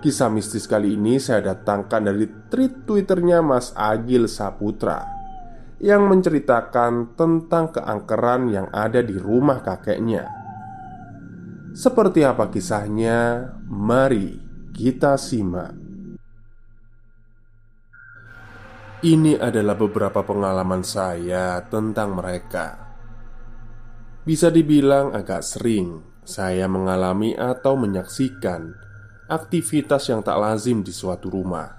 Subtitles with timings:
[0.00, 5.04] Kisah mistis kali ini saya datangkan dari tweet twitternya Mas Agil Saputra
[5.76, 10.24] Yang menceritakan tentang keangkeran yang ada di rumah kakeknya.
[11.76, 13.52] Seperti apa kisahnya?
[13.68, 14.40] Mari
[14.72, 15.76] kita simak.
[19.04, 22.88] Ini adalah beberapa pengalaman saya tentang mereka.
[24.24, 28.89] Bisa dibilang agak sering saya mengalami atau menyaksikan
[29.30, 31.78] aktivitas yang tak lazim di suatu rumah.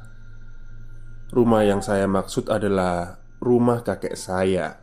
[1.35, 4.79] Rumah yang saya maksud adalah rumah kakek saya,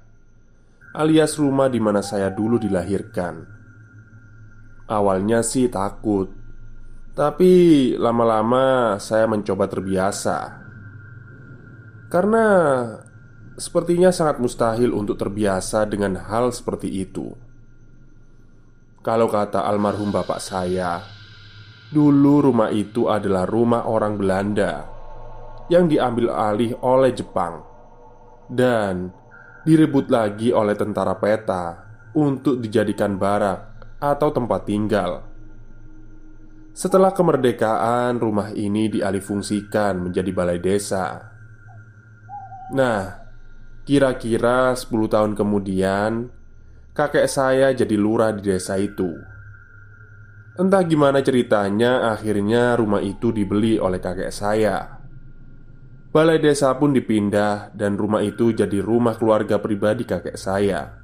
[0.93, 3.49] alias rumah di mana saya dulu dilahirkan.
[4.89, 6.33] Awalnya sih takut,
[7.17, 10.69] tapi lama-lama saya mencoba terbiasa
[12.09, 12.45] karena
[13.61, 17.37] sepertinya sangat mustahil untuk terbiasa dengan hal seperti itu.
[19.05, 21.05] Kalau kata almarhum bapak saya,
[21.89, 24.85] Dulu rumah itu adalah rumah orang Belanda
[25.73, 27.65] yang diambil alih oleh Jepang
[28.49, 29.09] dan
[29.65, 31.81] direbut lagi oleh tentara peta
[32.13, 35.25] untuk dijadikan barak atau tempat tinggal.
[36.77, 41.25] Setelah kemerdekaan, rumah ini dialihfungsikan menjadi balai desa.
[42.71, 43.19] Nah,
[43.83, 46.31] kira-kira 10 tahun kemudian,
[46.95, 49.38] kakek saya jadi lurah di desa itu.
[50.59, 54.99] Entah gimana ceritanya, akhirnya rumah itu dibeli oleh kakek saya.
[56.11, 60.99] Balai desa pun dipindah, dan rumah itu jadi rumah keluarga pribadi kakek saya.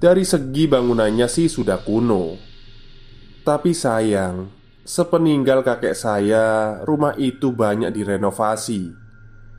[0.00, 2.40] Dari segi bangunannya sih sudah kuno,
[3.44, 4.48] tapi sayang,
[4.80, 8.96] sepeninggal kakek saya, rumah itu banyak direnovasi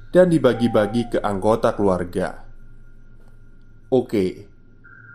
[0.09, 2.41] dan dibagi-bagi ke anggota keluarga.
[3.93, 4.49] Oke,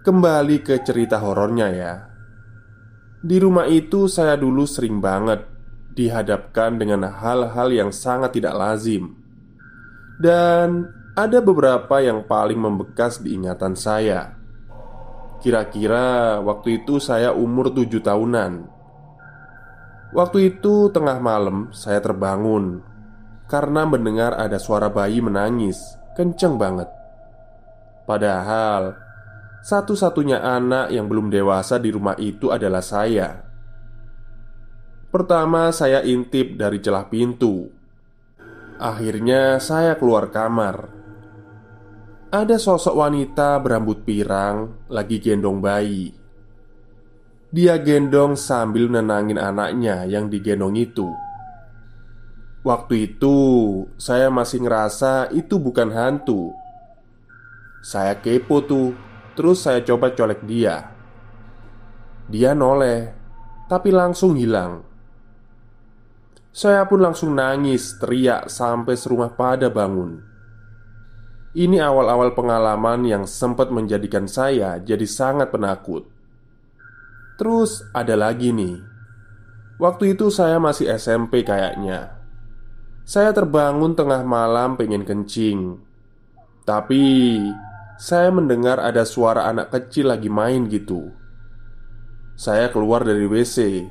[0.06, 2.15] kembali ke cerita horornya ya.
[3.26, 5.42] Di rumah itu saya dulu sering banget
[5.98, 9.18] dihadapkan dengan hal-hal yang sangat tidak lazim.
[10.22, 10.86] Dan
[11.18, 14.38] ada beberapa yang paling membekas di ingatan saya.
[15.42, 18.70] Kira-kira waktu itu saya umur tujuh tahunan.
[20.14, 22.78] Waktu itu tengah malam saya terbangun
[23.50, 25.82] Karena mendengar ada suara bayi menangis
[26.14, 26.88] Kenceng banget.
[28.06, 28.96] Padahal
[29.66, 33.42] satu-satunya anak yang belum dewasa di rumah itu adalah saya.
[35.10, 37.66] Pertama, saya intip dari celah pintu.
[38.78, 40.86] Akhirnya, saya keluar kamar.
[42.30, 46.14] Ada sosok wanita berambut pirang lagi gendong bayi.
[47.50, 51.10] Dia gendong sambil menenangin anaknya yang digendong itu.
[52.62, 53.38] Waktu itu,
[53.98, 56.54] saya masih ngerasa itu bukan hantu.
[57.82, 59.05] Saya kepo tuh
[59.36, 60.96] Terus saya coba colek dia.
[62.26, 63.12] Dia noleh,
[63.68, 64.82] tapi langsung hilang.
[66.56, 70.24] Saya pun langsung nangis, teriak sampai serumah pada bangun.
[71.52, 76.08] Ini awal-awal pengalaman yang sempat menjadikan saya jadi sangat penakut.
[77.36, 78.80] Terus ada lagi nih.
[79.76, 82.16] Waktu itu saya masih SMP kayaknya.
[83.04, 85.80] Saya terbangun tengah malam pengen kencing.
[86.64, 87.04] Tapi
[87.96, 91.12] saya mendengar ada suara anak kecil lagi main gitu.
[92.36, 93.88] Saya keluar dari WC.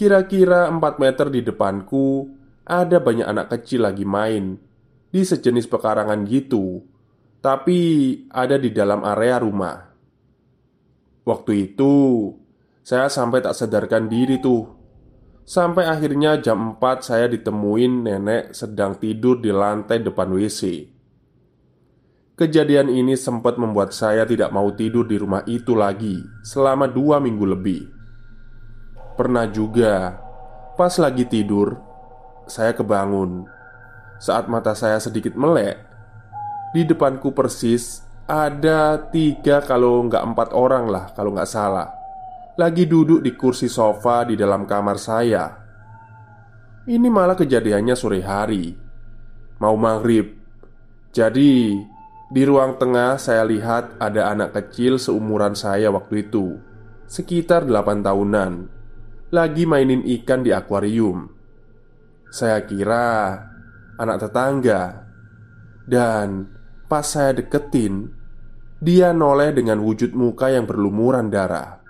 [0.00, 2.32] Kira-kira 4 meter di depanku
[2.64, 4.56] ada banyak anak kecil lagi main
[5.12, 6.80] di sejenis pekarangan gitu,
[7.44, 7.80] tapi
[8.32, 9.76] ada di dalam area rumah.
[11.28, 11.92] Waktu itu
[12.80, 14.82] saya sampai tak sadarkan diri tuh
[15.42, 20.91] Sampai akhirnya jam 4 saya ditemuin nenek sedang tidur di lantai depan WC
[22.32, 27.44] Kejadian ini sempat membuat saya tidak mau tidur di rumah itu lagi selama dua minggu
[27.44, 27.82] lebih
[29.14, 30.16] Pernah juga,
[30.74, 31.76] pas lagi tidur,
[32.48, 33.44] saya kebangun
[34.16, 35.76] Saat mata saya sedikit melek
[36.72, 42.02] Di depanku persis ada tiga kalau nggak empat orang lah kalau nggak salah
[42.52, 45.44] lagi duduk di kursi sofa di dalam kamar saya.
[46.82, 48.74] Ini malah kejadiannya sore hari,
[49.62, 50.36] mau maghrib.
[51.14, 51.78] Jadi,
[52.32, 56.56] di ruang tengah saya lihat ada anak kecil seumuran saya waktu itu,
[57.04, 58.52] sekitar 8 tahunan,
[59.28, 61.28] lagi mainin ikan di akuarium.
[62.32, 63.36] Saya kira
[64.00, 65.12] anak tetangga,
[65.84, 66.48] dan
[66.88, 68.08] pas saya deketin,
[68.80, 71.84] dia noleh dengan wujud muka yang berlumuran darah.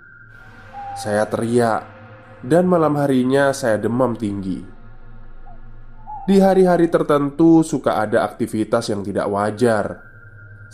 [0.99, 1.87] Saya teriak,
[2.43, 4.59] dan malam harinya saya demam tinggi.
[6.27, 10.12] Di hari-hari tertentu suka ada aktivitas yang tidak wajar,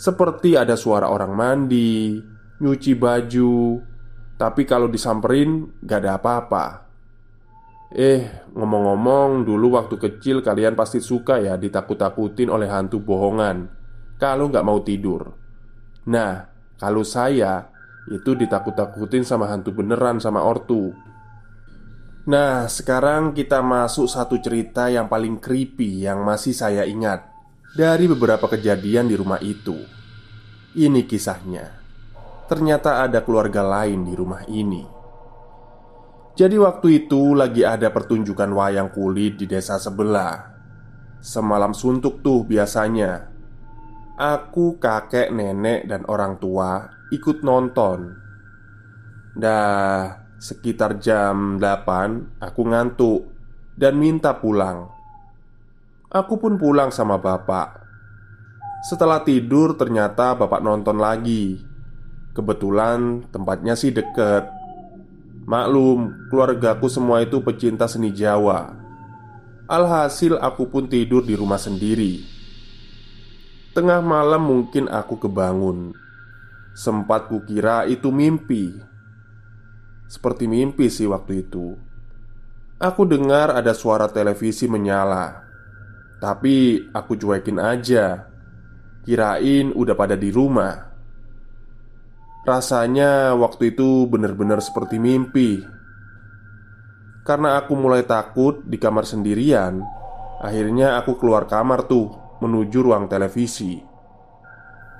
[0.00, 2.16] seperti ada suara orang mandi,
[2.64, 3.76] nyuci baju,
[4.40, 6.66] tapi kalau disamperin gak ada apa-apa.
[7.92, 13.68] Eh, ngomong-ngomong, dulu waktu kecil kalian pasti suka ya ditakut-takutin oleh hantu bohongan
[14.16, 15.36] kalau nggak mau tidur.
[16.08, 16.48] Nah,
[16.78, 17.68] kalau saya
[18.08, 20.94] itu ditakut-takutin sama hantu beneran sama ortu
[22.30, 27.29] Nah, sekarang kita masuk satu cerita yang paling creepy yang masih saya ingat
[27.70, 29.78] Dari beberapa kejadian di rumah itu.
[30.74, 31.70] Ini kisahnya.
[32.50, 34.82] Ternyata ada keluarga lain di rumah ini.
[36.34, 40.50] Jadi waktu itu lagi ada pertunjukan wayang kulit di desa sebelah.
[41.22, 43.30] Semalam suntuk tuh biasanya.
[44.18, 48.18] Aku, kakek, nenek, dan orang tua ikut nonton.
[49.30, 53.30] Dah sekitar jam 8 Aku ngantuk
[53.78, 54.99] Dan minta pulang
[56.10, 57.86] Aku pun pulang sama bapak.
[58.82, 61.62] Setelah tidur ternyata bapak nonton lagi.
[62.34, 64.50] Kebetulan tempatnya sih deket.
[65.46, 68.74] Maklum, keluargaku semua itu pecinta seni Jawa.
[69.70, 72.26] Alhasil aku pun tidur di rumah sendiri.
[73.70, 75.94] Tengah malam mungkin aku kebangun.
[76.74, 78.74] Sempat kukira itu mimpi.
[80.10, 81.78] Seperti mimpi sih waktu itu.
[82.82, 85.49] Aku dengar ada suara televisi menyala
[86.20, 88.28] Tapi aku cuekin aja.
[89.00, 90.92] Kirain udah pada di rumah.
[92.44, 95.64] Rasanya waktu itu benar-benar seperti mimpi.
[97.24, 99.80] Karena aku mulai takut di kamar sendirian
[100.40, 103.76] Akhirnya aku keluar kamar tuh Menuju ruang televisi.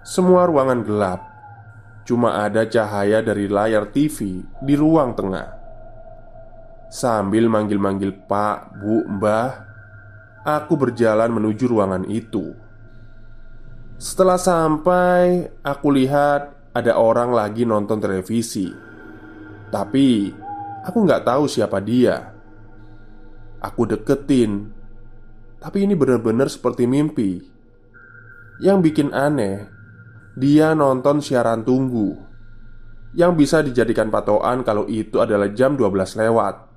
[0.04, 1.20] Semua ruangan gelap.
[2.04, 5.48] Cuma ada cahaya dari layar TV di ruang tengah.
[6.92, 9.69] Sambil manggil-manggil pak, bu, mbah
[10.40, 12.56] Aku berjalan menuju ruangan itu.
[14.00, 18.72] Setelah sampai, aku lihat ada orang lagi nonton televisi.
[19.68, 20.32] Tapi,
[20.80, 22.32] aku nggak tahu siapa dia.
[23.60, 24.72] Aku deketin.
[25.60, 27.36] Tapi ini benar-benar seperti mimpi.
[28.64, 29.68] Yang bikin aneh
[30.40, 32.16] dia nonton siaran tunggu.
[33.12, 36.69] Yang bisa dijadikan patokan kalau itu adalah jam 12 lewat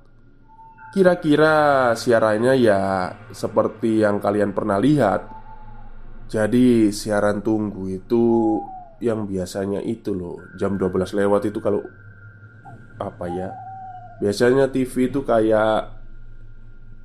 [0.94, 5.26] Kira-kira siarannya ya seperti yang kalian pernah lihat.
[6.30, 8.56] Jadi siaran tunggu itu
[9.02, 11.84] yang biasanya itu loh Jam 12 lewat itu kalau
[12.96, 13.52] Apa ya
[14.22, 15.92] Biasanya TV itu kayak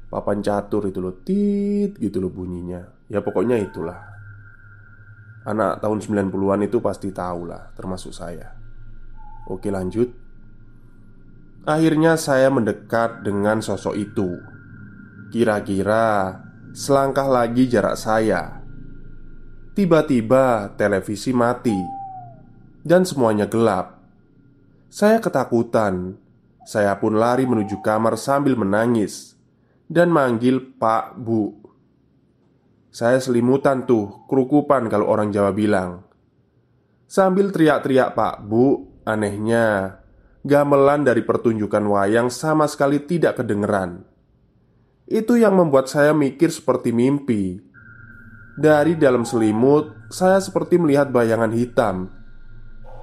[0.10, 2.82] Papan catur itu loh Tit gitu loh bunyinya.
[3.10, 4.10] Ya pokoknya itulah.
[5.46, 8.54] Anak tahun 90-an itu pasti tahu lah, termasuk saya.
[9.50, 10.29] Oke lanjut
[11.68, 14.40] Akhirnya saya mendekat dengan sosok itu.
[15.32, 16.40] Kira-kira
[16.72, 18.64] selangkah lagi jarak saya.
[19.76, 21.76] Tiba-tiba televisi mati
[22.84, 24.00] Dan semuanya gelap.
[24.92, 26.20] Saya ketakutan.
[26.68, 29.40] Saya pun lari menuju kamar sambil menangis
[29.88, 31.60] Dan manggil Pak Bu.
[32.90, 36.10] Saya selimutan tuh, kerukupan kalau orang Jawa bilang.
[37.10, 39.98] Sambil teriak-teriak pak bu, anehnya
[40.46, 44.08] Gamelan dari pertunjukan wayang sama sekali tidak kedengeran
[45.10, 47.60] Itu yang membuat saya mikir seperti mimpi
[48.60, 52.12] Dari dalam selimut, saya seperti melihat bayangan hitam.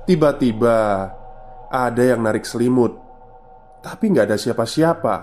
[0.04, 1.08] Tiba-tiba
[1.72, 2.92] ada yang narik selimut,
[3.80, 5.16] tapi nggak ada siapa-siapa.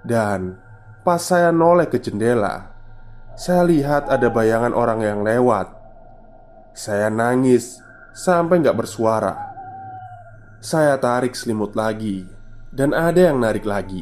[0.00, 0.56] Dan
[1.04, 2.72] pas saya noleh ke jendela,
[3.36, 5.70] saya lihat ada bayangan orang yang lewat.
[6.74, 7.78] Saya nangis
[8.14, 9.53] sampai nggak bersuara.
[10.64, 12.24] Saya tarik selimut lagi,
[12.72, 14.00] dan ada yang narik lagi.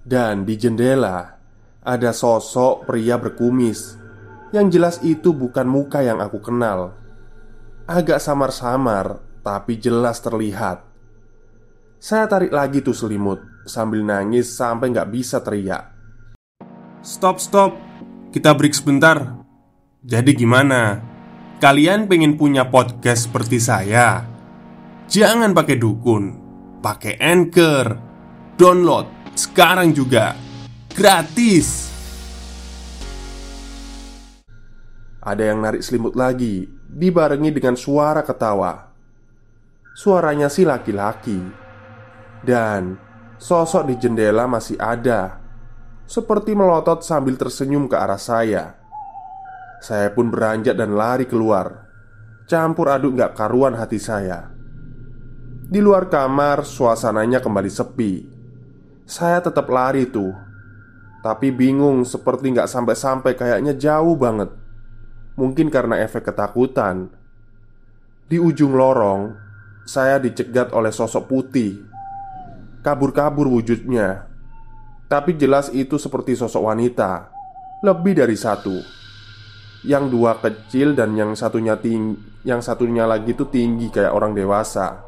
[0.00, 1.36] Dan di jendela
[1.84, 4.00] ada sosok pria berkumis
[4.54, 6.94] yang jelas itu bukan muka yang aku kenal
[7.84, 10.86] Agak samar-samar tapi jelas terlihat
[11.98, 15.90] Saya tarik lagi tuh selimut Sambil nangis sampai nggak bisa teriak
[17.02, 17.74] Stop, stop
[18.30, 19.34] Kita break sebentar
[20.06, 21.02] Jadi gimana?
[21.58, 24.35] Kalian pengen punya podcast seperti saya?
[25.06, 26.24] Jangan pakai dukun
[26.82, 27.86] Pakai Anchor.
[28.58, 29.06] Download
[29.38, 30.34] sekarang juga
[30.90, 31.86] Gratis.
[35.22, 38.90] Ada yang narik selimut lagi Dibarengi dengan suara ketawa.
[39.94, 41.38] Suaranya si laki-laki.
[42.42, 42.98] Dan
[43.38, 45.38] sosok di jendela masih ada
[46.02, 48.74] Seperti melotot sambil tersenyum ke arah saya.
[49.78, 51.86] Saya pun beranjak dan lari keluar.
[52.50, 54.55] Campur aduk gak karuan hati saya
[55.66, 58.22] Di luar kamar suasananya kembali sepi.
[59.02, 60.30] Saya tetap lari tuh.
[61.26, 64.54] Tapi bingung seperti gak sampai-sampai kayaknya jauh banget.
[65.34, 67.10] Mungkin karena efek ketakutan.
[68.30, 69.42] Di ujung lorong
[69.82, 71.82] Saya dicegat oleh sosok putih.
[72.86, 74.30] Kabur-kabur wujudnya.
[75.10, 77.26] Tapi jelas itu seperti sosok wanita.
[77.82, 78.86] Lebih dari satu.
[79.82, 85.05] Yang dua kecil dan yang satunya tinggi Yang satunya lagi itu tinggi kayak orang dewasa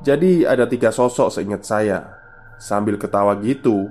[0.00, 2.16] Jadi ada tiga sosok seingat saya.
[2.60, 3.88] Sambil ketawa gitu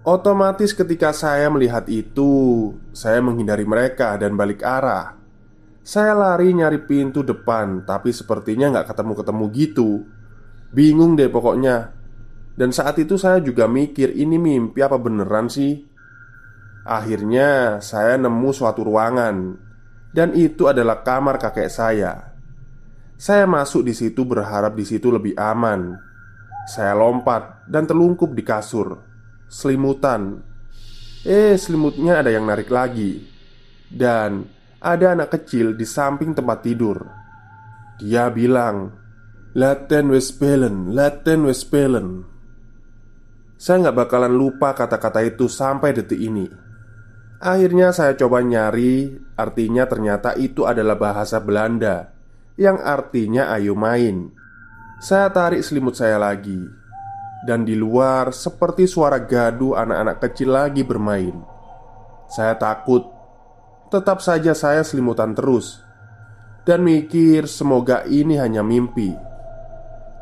[0.00, 5.16] Otomatis ketika saya melihat itu Saya menghindari mereka dan balik arah.
[5.84, 9.90] Saya lari nyari pintu depan Tapi sepertinya nggak ketemu-ketemu gitu.
[10.72, 11.96] Bingung deh pokoknya.
[12.52, 15.80] Dan saat itu saya juga mikir Ini mimpi apa beneran sih?
[16.88, 19.56] Akhirnya saya nemu suatu ruangan.
[20.12, 22.37] Dan itu adalah kamar kakek saya
[23.18, 25.90] Saya masuk di situ berharap di situ lebih aman
[26.70, 28.94] Saya lompat dan terlungkup di kasur
[29.50, 30.44] selimutan.
[31.24, 33.26] Eh, selimutnya ada yang narik lagi,
[33.88, 34.44] dan
[34.78, 37.08] ada anak kecil di samping tempat tidur.
[37.98, 38.92] Dia bilang,
[39.56, 42.22] "Laten wespelen, laten wespelen."
[43.58, 46.46] Saya nggak bakalan lupa kata-kata itu sampai detik ini.
[47.42, 52.17] Akhirnya saya coba nyari, artinya ternyata itu adalah bahasa Belanda
[52.58, 54.34] yang artinya "ayo main".
[54.98, 56.58] Saya tarik selimut saya lagi
[57.46, 61.38] dan di luar seperti suara gaduh anak-anak kecil lagi bermain.
[62.26, 63.06] Saya takut,
[63.94, 65.78] tetap saja saya selimutan terus
[66.66, 69.14] dan mikir semoga ini hanya mimpi.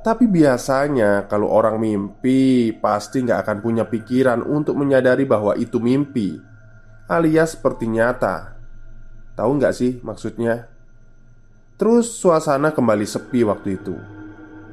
[0.05, 6.39] Tapi biasanya kalau orang mimpi pasti nggak akan punya pikiran untuk menyadari bahwa itu mimpi
[7.11, 8.55] Alias seperti nyata
[9.35, 10.76] Tahu nggak sih maksudnya?
[11.77, 13.97] Terus suasana kembali sepi waktu itu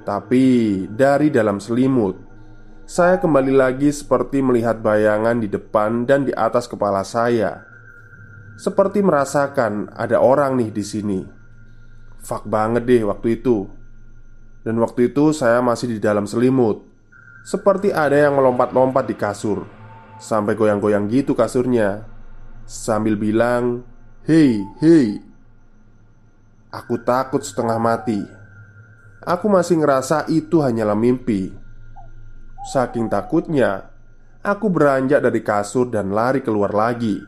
[0.08, 0.44] Tapi
[0.88, 2.34] dari dalam selimut
[2.84, 7.64] saya kembali lagi seperti melihat bayangan di depan dan di atas kepala saya.
[8.60, 11.20] Seperti merasakan ada orang nih di sini.
[12.20, 13.72] Fak banget deh waktu itu.
[14.68, 16.84] Dan waktu itu saya masih di dalam selimut.
[17.48, 19.64] Seperti ada yang melompat-lompat di kasur.
[20.20, 22.04] Sampai goyang-goyang gitu kasurnya.
[22.68, 23.88] Sambil bilang,
[24.28, 25.33] "Hei, hei."
[26.74, 28.26] Aku takut setengah mati.
[29.22, 31.54] Aku masih ngerasa itu hanyalah mimpi.
[32.74, 33.94] Saking takutnya,
[34.42, 37.22] aku beranjak dari kasur dan lari keluar lagi,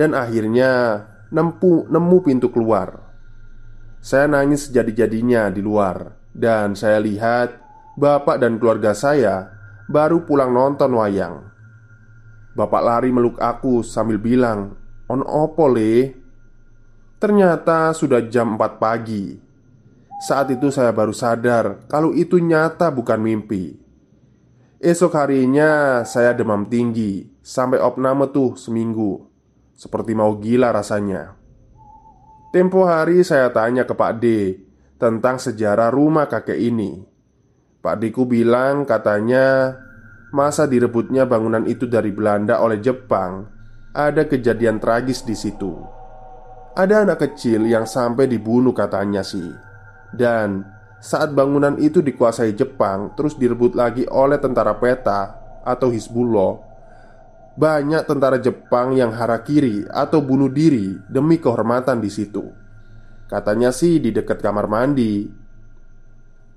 [0.00, 3.04] dan akhirnya nempu, nemu pintu keluar.
[4.00, 7.60] Saya nangis sejadi-jadinya di luar, dan saya lihat
[8.00, 9.60] bapak dan keluarga saya
[9.92, 11.52] baru pulang nonton wayang.
[12.56, 14.72] Bapak lari meluk aku sambil bilang,
[15.04, 16.19] "On opo le?"
[17.20, 19.36] Ternyata sudah jam 4 pagi.
[20.24, 23.76] Saat itu saya baru sadar kalau itu nyata bukan mimpi.
[24.80, 29.28] Esok harinya saya demam tinggi Sampai opname tuh seminggu.
[29.76, 31.36] Seperti mau gila rasanya.
[32.56, 34.24] Tempo hari saya tanya ke Pak D
[34.96, 37.04] Tentang sejarah rumah kakek ini.
[37.84, 39.76] Pak Diku bilang katanya
[40.32, 43.44] Masa direbutnya bangunan itu dari Belanda oleh Jepang?
[43.92, 45.99] Ada kejadian tragis di situ
[46.74, 49.50] Ada anak kecil yang sampai dibunuh katanya sih
[50.14, 50.62] Dan
[51.00, 55.34] saat bangunan itu dikuasai Jepang terus direbut lagi oleh tentara peta
[55.64, 56.70] atau Hizbullah
[57.60, 62.48] banyak tentara Jepang yang harakiri atau bunuh diri demi kehormatan di situ.
[63.28, 65.28] Katanya sih di dekat kamar mandi.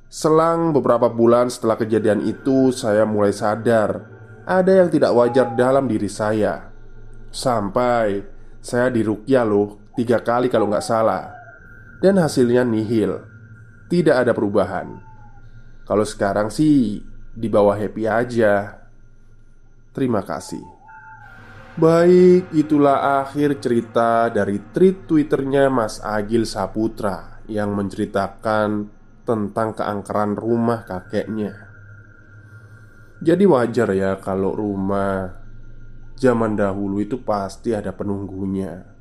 [0.07, 6.07] Selang beberapa bulan setelah kejadian itu, saya mulai sadar ada yang tidak wajar dalam diri
[6.07, 6.71] saya.
[7.33, 8.23] Sampai
[8.63, 11.33] saya dirukyah loh tiga kali kalau nggak salah,
[12.01, 13.23] dan hasilnya nihil,
[13.87, 14.99] tidak ada perubahan.
[15.83, 18.81] Kalau sekarang sih di bawah happy aja.
[19.93, 20.63] Terima kasih.
[21.73, 28.93] Baik, itulah akhir cerita dari tweet Twitternya Mas Agil Saputra yang menceritakan
[29.25, 31.73] tentang keangkeran rumah kakeknya.
[33.23, 35.33] Jadi wajar ya kalau rumah
[36.13, 38.92] zaman dahulu itu pasti ada penunggunya.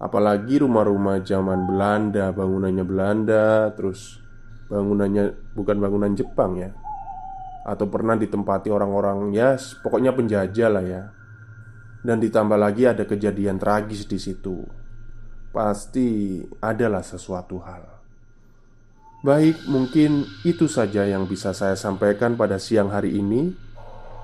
[0.00, 4.16] Apalagi rumah-rumah zaman Belanda, bangunannya Belanda, terus
[4.72, 6.72] bangunannya bukan bangunan Jepang ya.
[7.68, 11.02] Atau pernah ditempati orang-orang ya, pokoknya penjajah lah ya
[12.00, 14.64] dan ditambah lagi ada kejadian tragis di situ.
[15.50, 17.84] Pasti adalah sesuatu hal.
[19.20, 23.52] Baik, mungkin itu saja yang bisa saya sampaikan pada siang hari ini.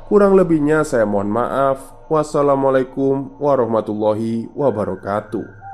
[0.09, 2.09] Kurang lebihnya, saya mohon maaf.
[2.09, 5.66] Wassalamualaikum warahmatullahi wabarakatuh.